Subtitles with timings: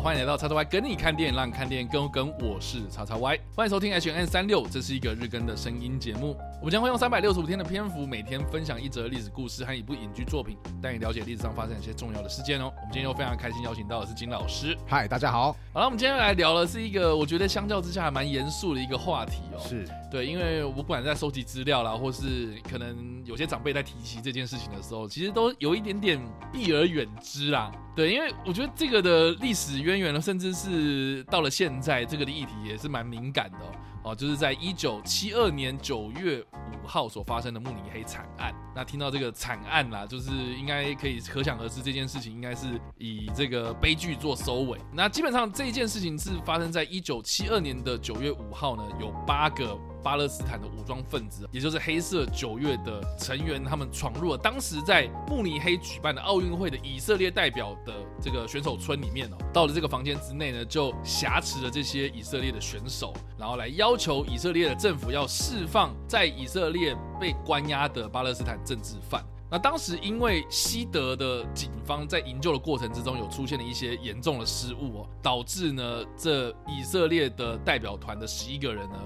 [0.00, 2.28] 欢迎来到叉叉 Y 跟你看电影，让你看电影更跟。
[2.38, 6.36] 我是叉叉 Y，欢迎收听 H N 三六，这是一个日更的声音节目。
[6.60, 12.72] 我们将会用三百六十五天的篇幅，每天分享一则历史故事和一部影剧作品，带你了解历史上发生一些重要的事件哦。
[12.90, 14.74] 今天又非常开心邀请到的是金老师。
[14.86, 15.54] 嗨，大家好。
[15.74, 19.60] 好了，我们今天来聊的是一个我觉得相较之下还蛮严肃的一个话题哦。
[19.60, 26.18] 是对，因为我不管在收集资料啦，或是可能有些长辈在提起这件事情的时候，其实都有一点点
[26.50, 27.70] 避而远之啦。
[27.94, 33.70] 对，因为我觉得这个的历史渊源呢，甚至是到了现在，这个的议题也是蛮敏感的哦。
[34.04, 38.52] 哦，就是在一九七二年九月五号所发生的慕尼黑惨案。
[38.74, 44.78] 那听到这个惨案啦，就是应该可以可想而知，这件事情应该是以这个悲剧做收尾。
[44.92, 49.78] 那基本上这件事情是发生在一九七二年的九月五号呢，有八个。
[50.02, 69.24] 巴勒斯坦的武装分子，也就是黑色九月的成员，他们闯入了当时在慕尼黑举办的奥运会的以色列代表的这个选手村里面哦，到了这个房间之内呢，就挟持了这些以色列的选手，然后来要求以色列的政府要释放在以色列被关押的巴勒斯坦政治犯。
[69.50, 78.98] 那当时因为西德的警方在营救的过程之中有出现了一些严重的失误哦，导致呢这以色列的代表团的十一个人呢。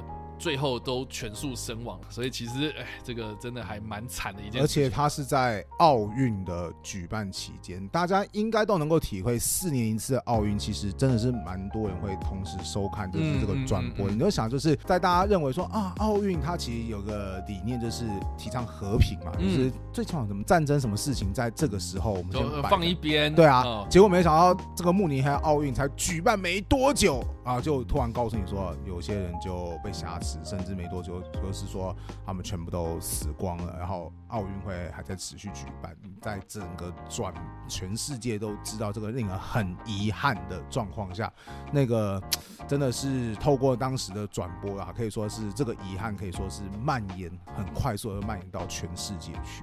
[0.43, 4.59] 最后都全数身亡，所以其实哎，这个真的还蛮惨的一件事。
[4.61, 14.11] 而且他是在奥运的举办期间，大家应该都能够体会，四年一次的奥运，其实真的是蛮多人会同时收看，就是这个转播。
[14.11, 18.05] 你就想，就是在大家认为说啊，奥运它其实有个理念，就是
[18.37, 23.33] 提倡和平嘛，就是最起码什么战争什么事情，在这个时候我们就放一边。
[23.33, 30.32] 对啊，结果没想到这个慕尼黑奥运才举办没多久啊，就突然告诉你说，有些人就被挟持。
[30.45, 31.95] 甚至没多久，就是说
[32.25, 37.33] 他们全部都死光了，然后奥运会还在持续举办，在整个转
[37.69, 41.33] 全世界都知道这个令人很遗憾的状况下，
[41.73, 42.23] 那个
[42.67, 49.63] 真的是透过当时的转播啊，可以说是这个遗憾可以说是蔓延很快速的蔓延到全世界去。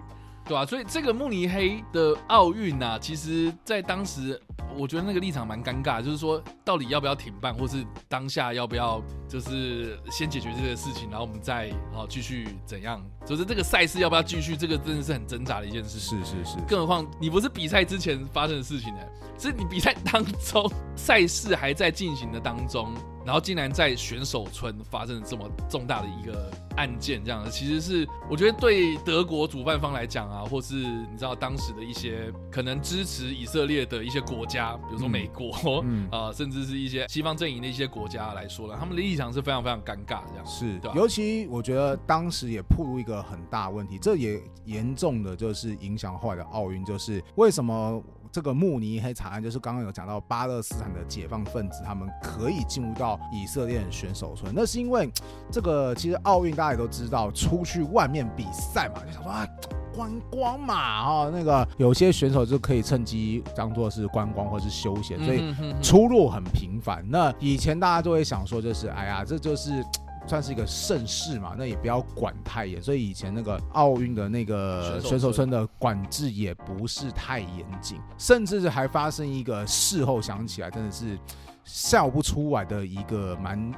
[0.49, 4.41] 对啊，所以这个慕尼黑的奥运啊，其实在当时，
[4.75, 15.99] 我觉得那个立场蛮尴尬，就是说到底要不要停办，或是当下要不要就是先解决这个事情，然后我们再好继续怎样，就是这个赛事要不要继续，这个真的是很挣扎的一件事。
[15.99, 19.01] 是是是，更何况你不是比赛之前发生的事情呢，
[19.37, 22.91] 是你比赛当中，赛事还在进行的当中。
[23.29, 40.43] 然后竟然在选手村发生了这么重大的一个案件，这样的其实是我觉得对德国主办方来讲啊，或是你知道当时的一些可能支持以色列的一些国家，比如说美国啊，甚至是一些西方阵营的一些国家来说呢，他们的立场是非常非常尴尬这样。
[40.47, 48.03] 是，尤其我觉得当时也暴露一个很大问题，这也严重的就是影响后来的奥运，就是为什么？
[48.31, 55.11] 这个慕尼黑惨案就是刚刚有讲到巴勒斯坦的解放分子，他们可以进入到以色列选手村，那是因为
[55.51, 59.47] 这个其实奥运大家也都知道，出去外面比赛嘛，就想说啊
[59.95, 67.03] 观光嘛哈，那个有些选手就可以趁机当做是观光或是休闲，所以出入很频繁。
[67.09, 69.83] 那以前大家都会想说，就是哎呀，这就是。
[70.29, 81.17] 算是一个盛世嘛，那也不要管太严，所以以前那个奥运的那个选手村的管制也不是太严谨，甚至是还发生一个事后想起来真的是
[81.63, 83.71] 笑不出来的一个蛮。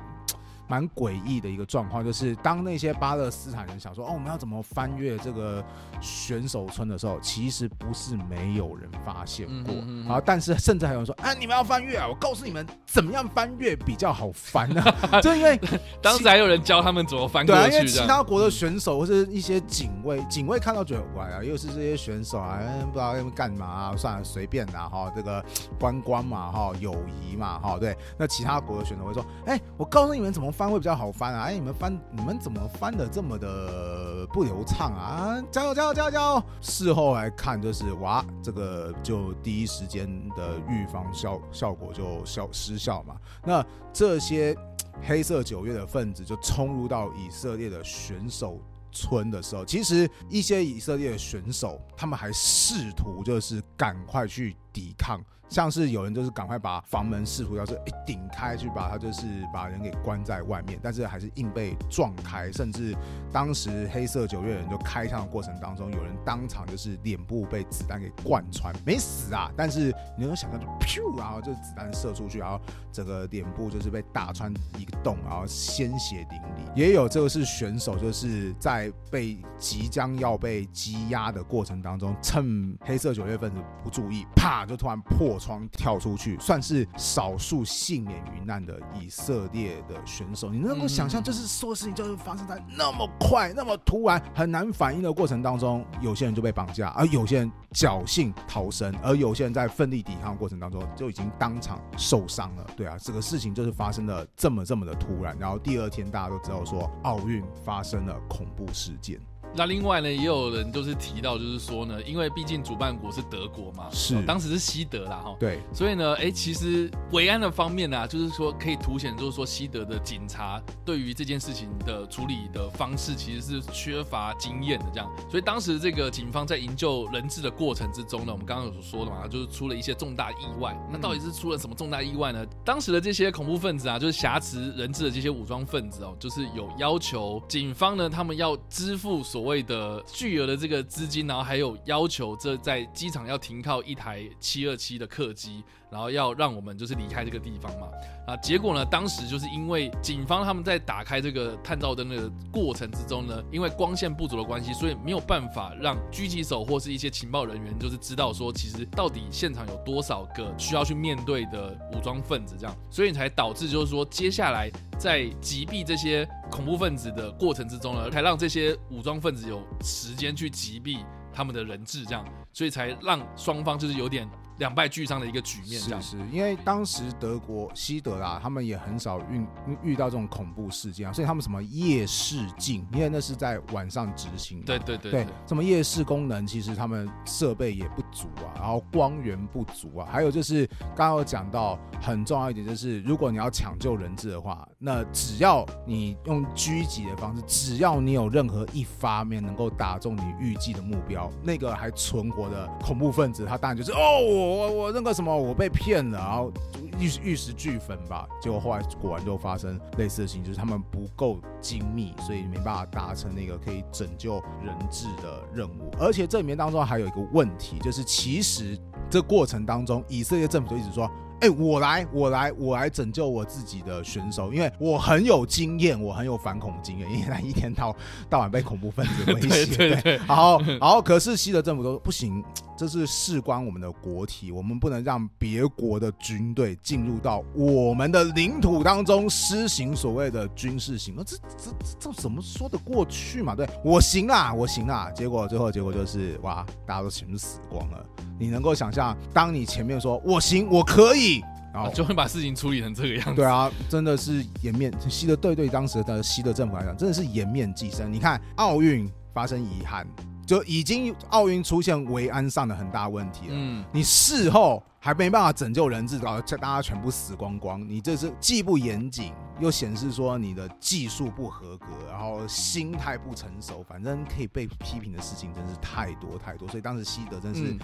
[0.72, 5.62] 蛮诡异的一个状况，就是当那些巴勒斯坦人想说哦，我们要怎么翻越这个
[6.00, 9.76] 选手村的时候，其实不是没有人发现过
[10.14, 10.22] 啊。
[10.26, 14.82] 但是甚至还有人说，哎，你们要翻越啊，我告诉你们怎么样翻越比较好翻呢？
[15.22, 15.60] 就因为
[16.02, 17.62] 当时还有人教他们怎么翻过去。
[17.62, 25.44] 对啊，因为其他国的选手或是一些警卫，警卫看到觉得哇啊，又是这些选手啊，不知道要干嘛啊，算了，随便啦哈，这个
[25.78, 27.94] 观光嘛哈，友谊嘛哈，对。
[28.18, 30.50] 那其他国的选手会说，哎，我告诉你们怎么。
[30.62, 31.46] 翻会比较好翻啊！
[31.46, 35.44] 哎，你们翻，你们怎么翻的这么的不流畅啊？
[35.50, 36.44] 加油，加油，加油，加油！
[36.62, 43.16] 事后来看，就是哇，这个就第一时间的预防效效果就效失效嘛。
[43.44, 44.56] 那这些
[45.02, 48.60] 黑色九月的分子就冲入到以色列的选手
[48.92, 55.22] 村的时候，其实一些以色列的选手他们还试图就是赶快去抵抗。
[55.50, 62.96] 像是有人就是赶快把房门试图要是一顶开去把他就是把人给关在外面，但是还是硬被撞开，甚至
[63.34, 72.58] 当时黑色九月人就开枪的过程当中，有人当场就是脸部被子弹给贯穿，没死啊，但是你能想象就噗，然后就子弹射出去，然后
[72.90, 76.74] 整个脸部就是被打穿一个洞，然后鲜血淋漓。
[76.78, 84.61] 也有这个是选手就是在被即将要被羁押的过程当中，趁黑色九月份子不注意，啪。
[84.66, 90.50] 就突然破窗跳出去，算是少数幸免于难的以色列的选手。
[90.50, 102.66] 你能够想象，就是所有事情就是发生在那么快、那么突然、很难反应的过程当中，有些人就被绑架，而有些人侥幸逃生，而有些人在奋力抵抗过程当中就已经当场受伤了。
[102.76, 109.20] 对啊，这个事情就是发生的这么这么的突然，然后第二天大家都知道说奥运发生了恐怖事件。
[109.56, 125.10] 那另外呢，也有人就是提到，就是说呢，因为毕竟主办国是德国嘛，是当时是西德啦，哈，对，所以呢，哎，其实维安的方面呢，就是说可以凸显，就是说西德的警察对于这件事情的处理的方式，其实是缺乏经验的，这样。
[125.30, 130.78] 所以当时这个警方在营救人质的过程之中呢，我们刚刚有说的嘛，就是出了一些重大意外。
[130.92, 132.46] 那到底是出了什么重大意外呢？
[132.64, 140.04] 当时的这些恐怖分子啊，就是挟持人质的这些武装分子哦，就是有要求警方呢，他们要支付所所谓的。
[140.06, 145.64] 巨额的这个资金，然后还有要求，这在机场要停靠一台七二七的客机。
[145.92, 147.88] 然后要让我们就是离开这个地方嘛，
[148.26, 171.00] 啊，结果呢，当时就是因为警方他们在打开这个探照灯的过程之中呢，因为光线不足的关系，所以没有办法让狙击手或是一些情报人员就是知道说，其实到底现场有多少个需要去面对的武装分子这样，所以才导致就是说，接下来在击毙这些恐怖分子的过程之中呢，才让这些武装分子有时间去击毙
[171.34, 174.30] 他们的人质这样，所以才让双方就是有点。
[174.58, 179.44] 两败俱伤的一个局面，是是，因为当时德国西德啦，他们也很少遇
[179.82, 203.98] 遇到这种恐怖事件啊，所以他们什么夜视镜，因为那是在晚上执行，对对对，什么夜视功能，其实他们设备也不足啊，然后光源不足啊，还有就是刚刚有讲到很重要一点，就是如果你要抢救人质的话，那只要你用狙击的方式，只要你有任何一发面能够打中你预计的目标，那个还存活我的恐怖分子，他当然就是哦。
[204.22, 206.52] 我我那个什么，我被骗了，然后
[207.00, 208.28] 玉玉石俱焚吧。
[208.42, 215.92] 结果后来果然就发生类似的事情，就是他们不够精密，所以没办法达成那个可以拯救人质的任务。
[216.00, 218.78] 而且这里面当中还有一个问题，就是其实
[219.10, 221.10] 这过程当中，以色列政府就一直说。
[221.42, 227.96] 哎，我来，我来，我来拯救我自己的选手，因为我很有经验，我很有反恐经验，因为他一天到
[228.30, 229.66] 到晚被恐怖分子威胁。
[229.66, 230.18] 对对对。
[230.28, 232.44] 然后，然后，可是西德政府都不行，
[232.82, 243.54] 这是事关我们的国体，我们不能让别国的军队进入到我们的领土当中施行所谓的军事行动，这这这怎么说得过去嘛？
[243.54, 248.04] 对我行啊，我行啊，结果最后结果就是哇，大家都全部死光了。
[248.40, 251.40] 你能够想象，当你前面说我行，我可以，
[251.72, 253.36] 然后就会把事情处理成这个样子。
[253.36, 258.12] 对啊，真的是颜面西德对对当时的西德政府来讲，真的是颜面寄生。
[258.12, 260.08] 你看奥运发生遗憾，
[260.46, 263.54] 就已经奥运出现维安上的很大问题了。
[263.54, 276.68] 嗯，你事后还没办法拯救人质，搞大家全部死光光，你这是既不严谨，又显示说你的技术不合格，然后心态不成熟，反正可以被批评的事情真是太多太多。
[276.68, 277.78] 所以当时西德真是。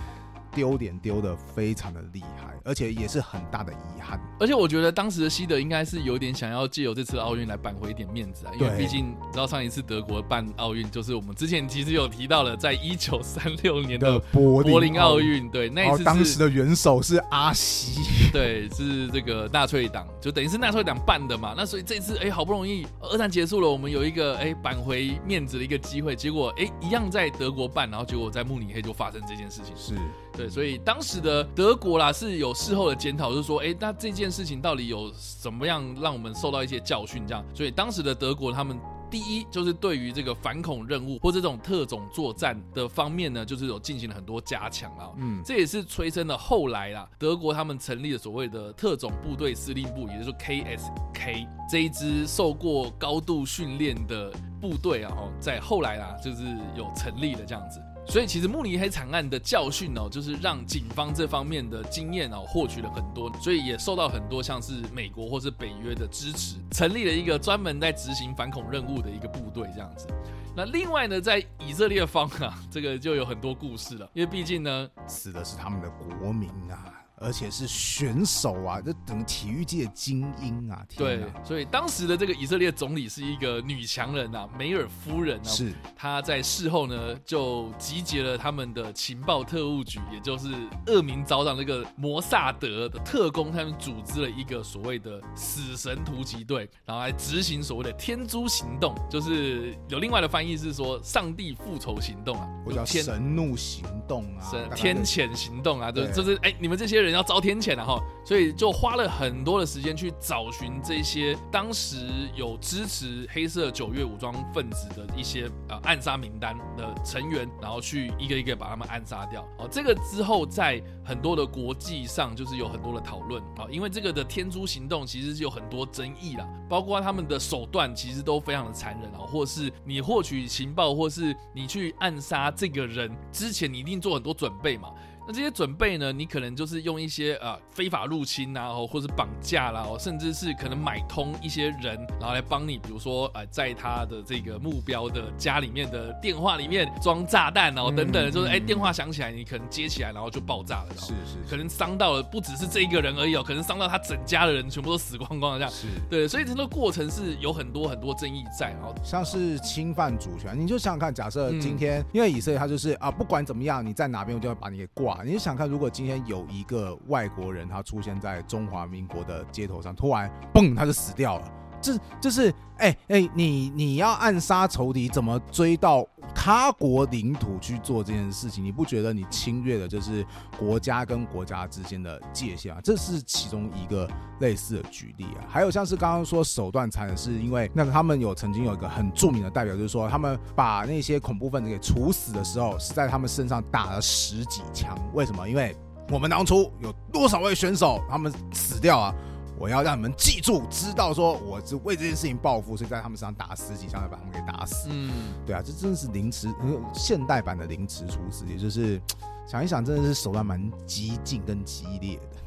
[0.57, 4.19] 丢脸丢的非常的厉害，而且也是很大的遗憾。
[4.39, 18.01] 而且我觉得当时的西德应该是有点想要借由这次奥运来扳回一点面子啊，因为毕竟你知道上一次德国办奥运就是我们之前其实有提到了，在一九三六年的柏林奥运，对，那一次当时的元首是阿西，
[18.33, 21.53] 对，是这个纳粹党，就等于是纳粹党办的嘛。
[21.55, 29.95] 那所以这次哎，好不容易二战结束了，我们有一个哎扳回面子的一个机会，结果哎一样在德国办，然后结果在慕尼黑就发生这件事情，是。
[30.37, 37.25] 对，所以当时的德国啦是有事后的检讨，就是说，哎，那这件事情到底有什么样让我们受到一些教训？
[37.25, 38.79] 这样，所以当时的德国他们
[39.09, 45.09] 第一就是对于这个反恐任务或这种特种作战的方面呢，就是有进行了很多加强啊。
[45.17, 56.43] 嗯，这也是催生了后来啦，德国他们成立了所谓的特种部队司令部，也就是 KSK 这一支受过高度训练的部队啊，在后来啊，就是
[56.75, 57.81] 有成立了这样子。
[58.09, 70.07] 所以其实慕尼黑惨案的教训哦，就是让警方这方面的经验哦获取了很多，所以也受到很多像是美国或是北约的支持，成立了一个专门在执行反恐任务的一个部队这样子。
[70.55, 76.93] 那另外呢，在以色列方啊，这个就有很多故事了，因为毕竟呢，死的是他们的国民啊。
[77.19, 80.85] 而且是选手啊，这等于体育界的精英啊！
[80.95, 90.49] 对，所以当时的这个以色列总理是一个女强人啊，梅尔夫人啊，是她在事后呢就集结了他们的情报特务局，也就是
[90.85, 107.06] 恶名昭彰那个摩萨德的特工，他们组织了一个所谓的死神突击队，然后来执行所谓的天诛行动，就是有另外的翻译是说上帝复仇行动啊，或叫神怒行动啊，天谴行动啊，对，就是哎，你们这些人。
[107.07, 111.97] 人要遭天谴了哈，所以就花了很多的时间去找寻这些当时
[112.35, 119.41] 有支持黑色九月武装分子的一些呃暗杀名单的成员，然后去一个一个把他们暗杀掉。
[119.57, 134.89] 哦，这个之后在很多的国际上就是有很多的讨论啊，因为这个的天诛行动其实是有很多争议啦，包括他们的手段其实都非常的残忍啊，或是你获取情报，或是你去暗杀这个人之前，你一定做很多准备嘛。
[135.27, 136.13] 那这些准备呢？
[136.13, 165.16] 你可能就是用一些呃非法入侵啊，或者绑架啦，甚至是可能买通一些人，然后来帮你，比如说呃，在他的这个目标的家里面的电话里面装炸弹哦，等等，就是哎电话响起来，你可能接起来，然后就爆炸了，是是，可能伤到了不只是这一个人而已哦，可能伤到他整家的人全部都死光光了这样，是对，所以这个过程是有很多很多争议在，然后像是侵犯主权，你就想想看，假设今天因为以色列他就是啊，不管怎么样，你在哪边我就要把你给挂。
[165.25, 171.51] 你想看，如果今天有一个外国人，他出现在中华民国的街头上，突然嘣，他就死掉了。
[171.81, 178.63] 这就是，哎哎，你你要暗杀仇敌，怎么追到他国领土去做这件事情？
[178.63, 180.25] 你不觉得你侵略的就是
[180.57, 182.79] 国家跟国家之间的界限啊？
[182.83, 185.45] 这是其中一个类似的举例啊。
[185.47, 194.97] 还有像是刚刚说手段残忍，是因为那个他们有曾经有一个很著名的代表，就是说他们把那些恐怖分子给处死的时候，是在他们身上打了十几枪。
[195.13, 195.47] 为什么？
[195.47, 195.75] 因为
[196.09, 199.13] 我们当初有多少位选手他们死掉啊？
[199.59, 204.87] 我要让你们记住，知道说我是为这件事情报复，所以在他们身上打十几枪，要把他们给打死。
[204.91, 205.11] 嗯，
[205.47, 206.47] 对啊，这真的是凌迟，
[206.93, 209.01] 现代版的凌迟处死，也就是
[209.49, 212.37] 想一想，真的是手段蛮激进跟激烈的，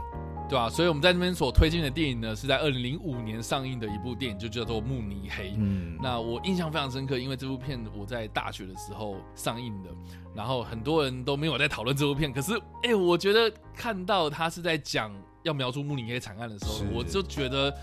[0.48, 0.70] 对啊？
[0.70, 5.50] 所以我们在这边所推荐的电影呢，是在二零零五年上映的一部电影，就叫做《慕尼黑》。
[5.56, 9.90] 嗯，那我印象非常深刻，因为这部片我在大学的时候上映的，
[10.32, 12.52] 然后很多人都没有在讨论这部片，可是
[12.84, 15.12] 哎，我觉得看到他是在讲。
[15.42, 17.74] 要描述慕尼黑惨案的时候，我就觉得。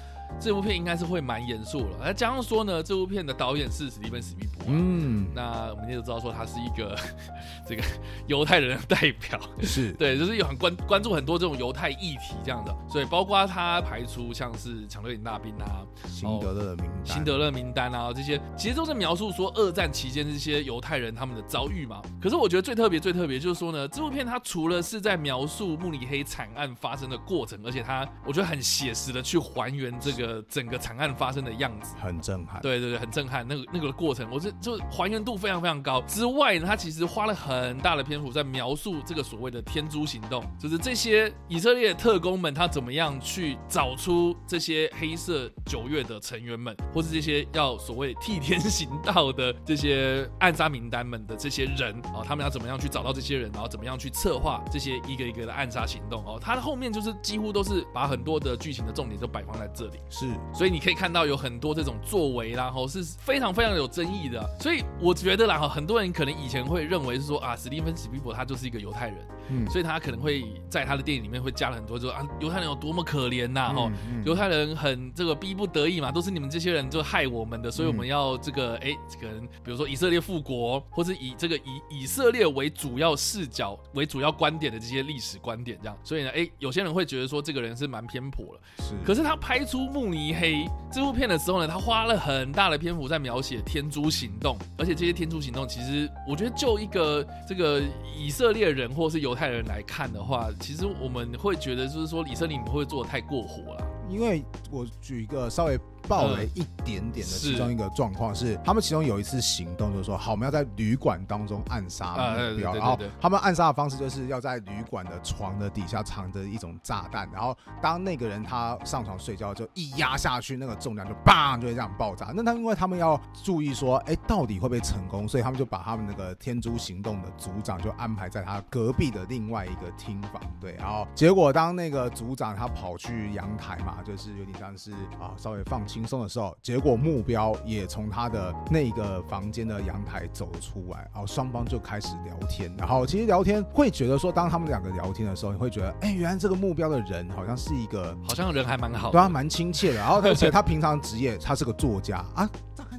[0.42, 2.00] 这部片应该是会蛮严肃了。
[2.02, 4.57] 那加上说呢，这部片的导演是史蒂芬·史密伯。
[4.68, 6.96] 嗯，那我们也都知道说他是一个
[7.68, 7.84] 这个
[8.28, 9.40] 犹太人的代表。
[9.62, 12.76] 是 对，就是有很关关注很多这种犹太议题这样的。
[12.90, 22.02] 所以包括他排除像是抢掠营大兵啊、辛德勒名单、辛德勒名单啊这些，其实都是描述说二战期间这些犹太人他们的遭遇嘛。
[22.22, 30.12] 可是我觉得最特别、最特别就是说呢，这部片它除了是在描述慕尼黑惨案发生的过程，而且它我觉得很写实的去还原这。
[30.18, 33.48] 个整个惨案发生的样子很震撼，对对对，很震撼。
[33.48, 36.02] 那个那个过程，我是就还原度非常非常高。
[36.02, 56.40] 之外呢，他其实花了很大的篇幅在描述这个所谓的天诛行动，就是这些以色列特工们他怎么样去找出这些黑色九月的成员们，或是这些要所谓替天行道的这些暗杀名单们的这些人哦，他们要怎么样去找到这些人，然后怎么样去策划这些一个一个的暗杀行动哦。
[56.42, 60.00] 他的后面就是几乎都是把很多的剧情的重点都摆放在这里。
[60.10, 64.47] 是，所以你可以看到有很多这种作为，然后是非常非常有争议的。
[64.60, 69.18] 所以我觉得啦，哈，很多人可能以前会认为是说啊，史蒂芬·史皮伯他就是一个犹太人，
[69.50, 73.92] 嗯，所以他可能会在他的电影里面会加了很多，说啊，犹太人有多么可怜呐，哈，
[74.24, 89.88] 犹太人很这个逼不得已嘛，都是你们这些人就害我们的，所以我们要这个，哎，可能比如说以色列复国，或者以这个以以色列为主要视角为主要观点的这些历史观点这样，所以呢，哎，有些人会觉得说这个人是蛮偏颇了，是，可是他拍出。
[89.88, 97.82] 慕尼黑这部片的时候呢，他花了很大的篇幅在描写天诛行行动，而且这些天主行动，其实我觉得就一个这个
[98.18, 103.88] 以色列人或是犹太人来看的话，其实我们会觉得就是说以色列你们会做的太过火了。
[104.10, 105.80] 因为我举一个稍微。
[106.08, 122.32] 爆雷一点点的其中一个状况是，他们其中有一次行动就是说，好，我们要在旅馆当中暗杀目标，然后他们暗杀的方式就是要在旅馆的床的底下藏着一种炸弹，然后当那个人他上床睡觉就一压下去，那个重量就砰就会这样爆炸。
[122.34, 135.97] 那他因为他们要注意说，哎，到底会不会成功，所以他们就把他们那个天珠行动的组长就安排在他隔壁的另外一个厅房，对，然后结果当那个组长他跑去阳台嘛，就是有点像是啊稍微放弃。
[135.98, 142.72] 轻松的时候，结果目标也从他的那个房间的阳台走了出来，然后双方就开始聊天。
[142.78, 149.98] 然后其实聊天会觉得说，当他们两个聊天的时候，你会觉得，哎，原来这个目标的人好像是一个，好像人还蛮好，对他蛮亲切的。
[149.98, 152.48] 然后而且他平常职业他是个作家啊。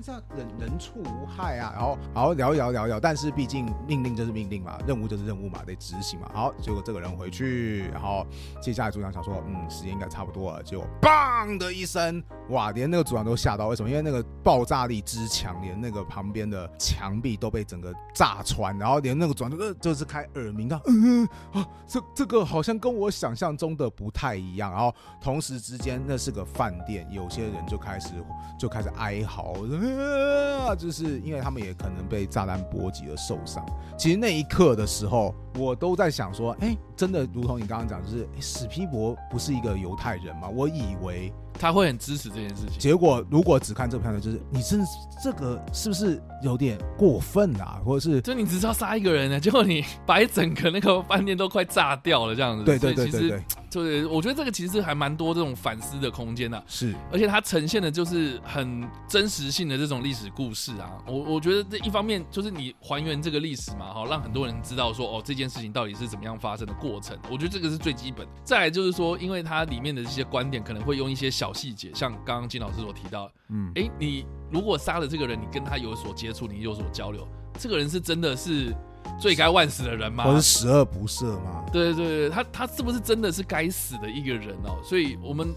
[0.02, 6.30] 这人人畜无害啊，然后然后聊一聊聊一聊，但是毕竟命令就是命令嘛，任务就是任务嘛，得执行嘛。
[6.32, 8.26] 好，结果这个人回去，然后
[8.60, 13.88] 接下来组长想说，嗯，时间应该差不多了，结果砰的一声，哇，连那个组长都吓到，为什么？
[13.88, 24.70] 因为那个爆炸力之强，连那个旁边的墙壁都被整个炸穿，然后连那个组长就就是开耳鸣啊，嗯啊，这这个好像跟我想象中的不太一样。
[24.70, 28.10] 然后同时之间，那是个饭店，有些人就开始
[28.58, 29.54] 就开始哀嚎。
[29.96, 33.64] 啊，就是因为他们也可能被炸弹波及而受伤。
[33.96, 40.48] 其实那一刻的时候，我都在想说，哎，真的如同你刚刚讲，就是史皮博不是一个犹太人吗？
[40.48, 41.32] 我以为。
[41.58, 42.78] 他会很支持这件事情。
[42.78, 44.84] 结果如果只看这片段，就是你真
[45.22, 47.80] 这个是不是有点过分啊？
[47.84, 49.40] 或者是就你只知道杀一个人呢？
[49.40, 52.64] 结果你把一整个那个饭店都快炸掉了，这样子。
[52.64, 53.44] 对对对对对。
[53.68, 56.62] 就是我觉得这个其实还蛮多这种反思的空间的。
[56.66, 60.90] 是，而且它呈现的就是很真实性的这种历史故事啊。
[61.06, 67.18] 我我觉得这一方面就是你还原这个历史嘛，哈，让很多人知道说哦这件事情到底是怎么样发生的过程。
[67.30, 68.26] 我觉得这个是最基本。
[68.42, 71.47] 再来就是说，因为它里面的这些观点可能会用一些小。
[71.52, 77.26] 细节像刚刚金老师所提到，嗯，哎，你如果杀了这个人，你跟他有所接触，你有所交流，
[77.58, 78.74] 这个人是真的是
[79.20, 80.24] 罪该万死的人吗？
[80.24, 81.64] 或是十恶不赦吗？
[81.72, 84.78] 对对对，他他是不是真的是该死的一个人哦？
[84.84, 85.54] 所以我们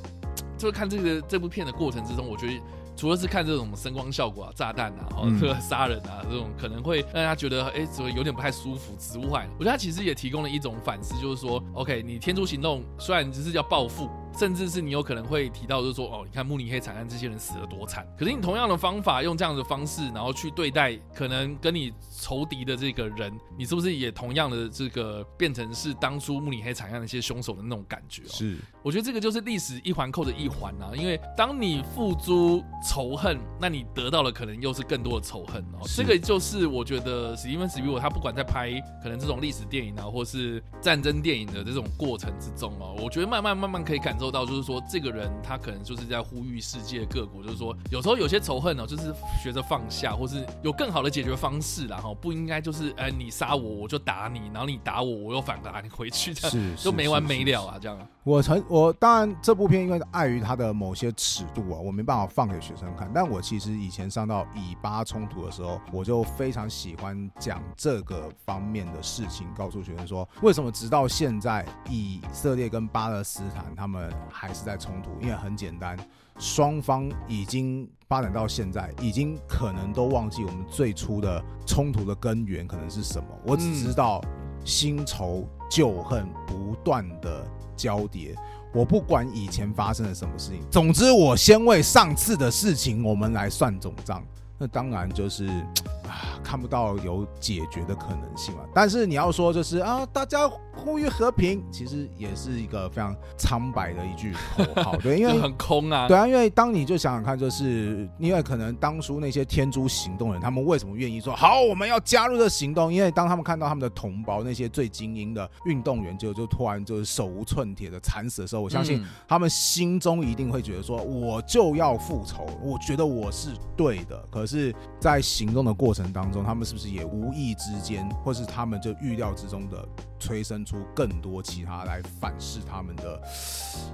[0.58, 2.62] 就是看这个这部片的过程之中，我觉得。
[2.94, 14.08] 除了是看这种声光效果啊、炸弹啊、哦、这 个杀人啊这种，可能会让大家觉得哎，怎么有点不太舒服之外，我觉得他其实也提供了一种反思，就是说，OK，你天诛行动虽然只是叫报复，
[14.38, 28.24] 甚至是你有可能会提到，就是说，哦，你看慕尼黑惨案这些人死了多惨，可是你同样的方法用这样的方式，然后去对待可能跟你仇敌的这个人，你是不是也同样的这个变成是当初慕尼黑惨案那些凶手的那种感觉？
[28.28, 35.82] 是，我觉得这个就是历史一环扣着一环啊，因为当你付诸仇恨，那你得到的可能又是更多的仇恨哦。
[35.96, 38.72] 这个就是我觉得史蒂芬史皮伯他不管在拍
[39.04, 57.98] 可能这种历史电影啊，或是战争电影的这种过程之中哦，我觉得慢慢慢慢可以感受到，就是说这个人他可能就是在呼吁世界各国，就是说有时候有些仇恨呢，就是学着放下，或是有更好的解决方式，然后不应该就是哎你杀我我就打你，然后你打我我又反打 你回去，这样都没完没了啊这样。
[58.24, 62.96] 我曾我当然这部片因为碍于它的某些尺度啊，我没办法放给学生。
[62.96, 75.10] 看，但我其实以前上到以巴冲突的时候，我就非常喜欢讲这个方面的事情，告诉学生说，为什么直到现在以色列跟巴勒斯坦他们还是在冲突？
[75.22, 75.98] 因为很简单，
[76.38, 83.28] 双方已经发展到现在，已经可能都忘记我们最初的冲突的根源可能是什么。
[83.46, 84.22] 我只知道
[84.64, 87.46] 新仇旧恨不断的
[87.76, 88.36] 交叠。
[88.74, 94.24] 我不管以前发生了什么事情，总之我先为上次的事情我们来算总账。
[94.58, 95.50] 那当然就是，
[96.52, 98.68] 看不到有解决的可能性了。
[98.74, 100.52] 但是你要说就是啊，大家。
[100.74, 112.92] 呼吁和平，其实也是一个非常苍白的一句口号，对， 因为很空啊，对啊，因为当你就想想看，就是因为可能当初那些天诛行动人，他们为什么愿意说好，我们要加入这行动？
[112.92, 124.18] 因为当他们看到他们的同胞那些最精英的运动员就就突然就是手无寸铁的惨死的时候，我相信他们心中一定会觉得说，我就要复仇，我觉得我是对的。
[124.32, 129.88] 可是，在行动的过程当中，他们是不是也无意之间，或是他们就预料之中的？
[130.22, 133.20] 催生出更多其他来反噬他们的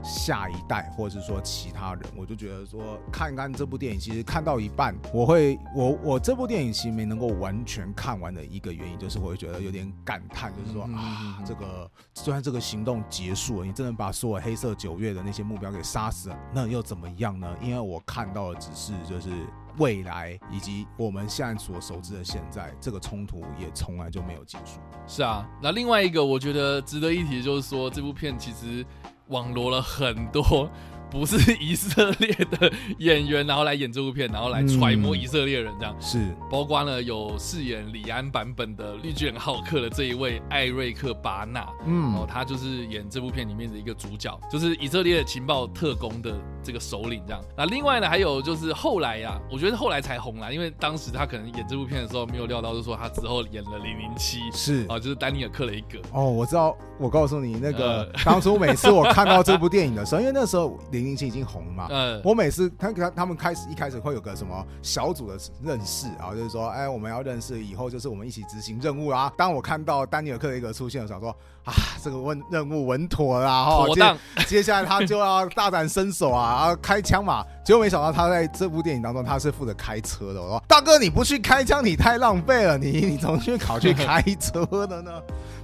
[0.04, 17.48] 下一代，或者是说其他人，我就觉得说看看这部电影，其实看到一半，我会我我这部电影其实没能够完全看完的一个原因，就是我会觉得有点感叹，就是说啊，这个虽然这个行动结束了，你真的把所有黑色九月的那些目标给杀死了，那又怎么样呢？
[17.62, 19.30] 因为我看到的只是就是。
[19.78, 24.80] 未来以及我们现在所熟知的现在，这个冲突也从来就没有结束。
[25.08, 28.86] 是啊，那另外一个我觉得值得一提的就是说，这部片其实
[29.28, 30.70] 网罗了很多。
[31.10, 36.20] 不是以色列的演员，然后来演这部片，然后来揣摩以色列人这样是，
[36.52, 46.38] 包括了有饰演李安版本的绿巨人浩克的这一位艾瑞克巴纳，嗯，哦，他就是演这部片里面的一个主角，就是以色列情报特工的
[46.68, 47.42] 这个首领这样。
[47.56, 56.00] 那另外呢，还有就是后来呀，我觉得后来才红啦，因为当时他可能演这部片的时候没有料到，就说他之后演了零零七是啊，就是丹尼尔克雷格。
[56.12, 69.32] 哦，我知道，我告诉你，那个 呃当初每次我看到这部电影的时候，因为那时候零零七已经红了嘛， 呃，我每次他他他们开始一开始会有个什么小组的认识啊，就是说，哎，我们要认识，以后就是我们一起执行任务啊。
[69.38, 71.34] 当我看到丹尼尔克雷格出现，我想说
[71.68, 77.44] 啊，这个问任务稳妥啦，哈，接接下来他就要大展身手啊，然后开枪嘛。
[77.66, 80.42] 结果没想到他在这部电影当中他是负责开车的。
[80.42, 85.12] 我说大哥，你不去开枪，你太浪费了，你你怎么去考去开车的呢？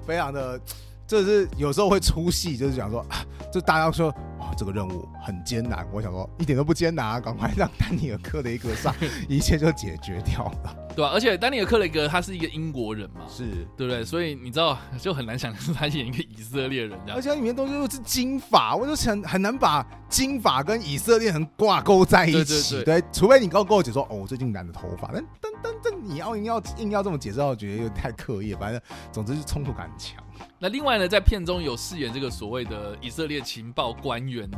[0.06, 0.60] 非常的，
[1.08, 4.14] 这是有时候会出戏，就是讲说，啊就大家说。
[4.40, 8.94] 哇，这个任务很艰难，我想说一点都不艰难啊，赶快让丹尼尔克雷格上，
[9.30, 10.76] 一切就解决掉了。
[10.96, 14.04] 对吧、而且丹尼尔克雷格他是一个英国人嘛，是，对不对？
[14.04, 17.22] 所以你知道就很难想象他演一个以色列人这样而。
[17.22, 22.84] 且它里面东西又是金发，我就很很难把金发跟以色列人挂钩在一起。
[22.84, 28.60] 对除非你刚跟我解说，哦，我最近染了头发，但但但但你要硬要硬要这么解释，我觉得有点太刻意了。
[28.60, 30.24] 反正总之是冲突感很强。
[30.60, 34.50] 那另外呢，在片中有饰演这个所谓的以色列情报官员，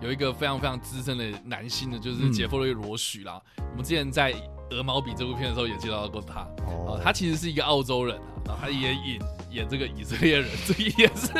[0.00, 3.40] 有一个非常非常资深的男性的，就是嗯杰弗瑞罗许啦。
[3.70, 4.32] 我们之前在
[4.70, 6.40] 《鹅毛笔》这部片的时候也介绍过他。
[6.66, 9.18] 哦，他其实是一个澳洲人啊，然后他也演
[9.50, 11.32] 演这个以色列人， 这也是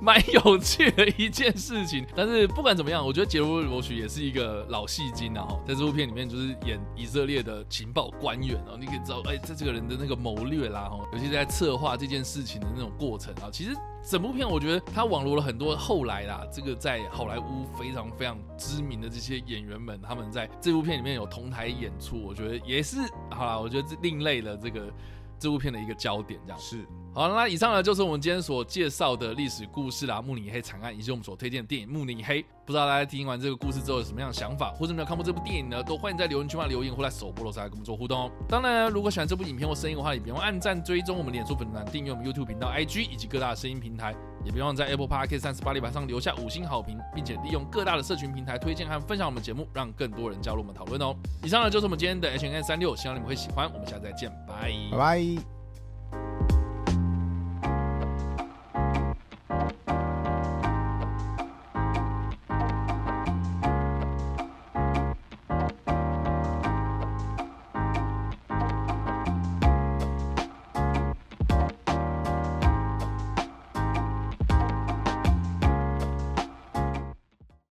[0.00, 2.06] 蛮有趣的一件事情。
[2.14, 13.74] 但是不管怎么样，我觉得杰弗瑞罗许也是一个老戏精啊，在这部片里面就是演以色列的情报官员哦，你可以知道，哎，这这个人的那个谋略啦，哦，尤其在策划这件事情的那种过程啊，其实
[14.08, 22.96] 整部片我觉得他网罗了很多后来啦，这个在好莱坞非常非常知名的这些演员们，他们在这部片里面有同台演出，我觉得也是
[23.30, 24.90] 好啦，我觉得是另类的这个
[25.40, 26.58] 这部片的一个焦点，这样。
[26.60, 32.40] 是好，那以上呢就是我们今天所介绍的历史故事啦，慕尼黑惨案，以及我们所推荐的电影《慕尼黑》。
[32.64, 35.82] 不知道大家听完这个故事之后有什么样的想法，或者没有看过这部电影呢？
[35.82, 38.30] 都欢迎在留言区嘛留言，或在首播的时候来跟我们做互动哦。
[38.48, 51.12] 当然，如果喜欢这部影片或声音的话，也别忘按赞、追踪我们脸书粉丝团、订阅我们 YouTube 频道、IG 以及各大的声音平台，也别忘在 Apple Podcast 三十八里板上留下五星好评，并且利用各大的社群平台推荐和分享我们节目，让更多人加入我们讨论哦。
[51.42, 53.68] 以上呢就是我们今天的 H N 三六，希望你们会喜欢。
[53.72, 54.90] 我们下次再见，Bye.
[54.92, 55.59] Bye.